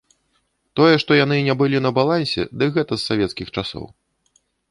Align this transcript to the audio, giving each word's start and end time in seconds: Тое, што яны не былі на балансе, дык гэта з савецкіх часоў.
Тое, 0.79 0.95
што 1.03 1.11
яны 1.17 1.37
не 1.47 1.55
былі 1.59 1.81
на 1.87 1.91
балансе, 1.99 2.47
дык 2.63 2.69
гэта 2.79 2.93
з 3.01 3.07
савецкіх 3.13 3.47
часоў. 3.59 3.85